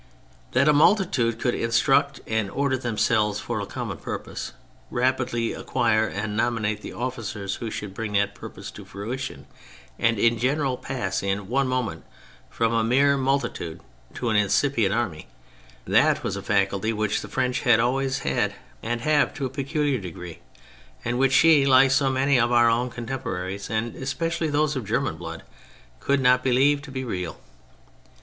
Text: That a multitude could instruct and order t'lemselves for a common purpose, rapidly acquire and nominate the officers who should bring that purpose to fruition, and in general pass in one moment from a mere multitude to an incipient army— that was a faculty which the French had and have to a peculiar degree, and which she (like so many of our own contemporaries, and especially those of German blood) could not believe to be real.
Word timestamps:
That 0.53 0.67
a 0.67 0.73
multitude 0.73 1.39
could 1.39 1.53
instruct 1.53 2.21
and 2.25 2.49
order 2.49 2.75
t'lemselves 2.75 3.39
for 3.39 3.59
a 3.59 3.67
common 3.67 3.99
purpose, 3.99 4.51
rapidly 4.89 5.53
acquire 5.53 6.07
and 6.07 6.35
nominate 6.35 6.81
the 6.81 6.91
officers 6.93 7.57
who 7.57 7.69
should 7.69 7.93
bring 7.93 8.13
that 8.13 8.33
purpose 8.33 8.71
to 8.71 8.83
fruition, 8.83 9.45
and 9.99 10.17
in 10.17 10.39
general 10.39 10.75
pass 10.75 11.21
in 11.21 11.47
one 11.49 11.67
moment 11.67 12.03
from 12.49 12.73
a 12.73 12.83
mere 12.83 13.15
multitude 13.15 13.79
to 14.15 14.29
an 14.31 14.37
incipient 14.37 14.91
army— 14.91 15.27
that 15.97 16.23
was 16.23 16.35
a 16.35 16.41
faculty 16.41 16.91
which 16.91 17.21
the 17.21 17.27
French 17.27 17.59
had 17.61 17.79
and 18.81 19.01
have 19.01 19.35
to 19.35 19.45
a 19.45 19.51
peculiar 19.51 19.99
degree, 19.99 20.39
and 21.05 21.19
which 21.19 21.31
she 21.33 21.63
(like 21.67 21.91
so 21.91 22.09
many 22.09 22.39
of 22.39 22.51
our 22.51 22.71
own 22.71 22.89
contemporaries, 22.89 23.69
and 23.69 23.95
especially 23.95 24.47
those 24.47 24.75
of 24.75 24.83
German 24.83 25.15
blood) 25.15 25.43
could 25.99 26.21
not 26.21 26.43
believe 26.43 26.81
to 26.81 26.89
be 26.89 27.03
real. 27.03 27.39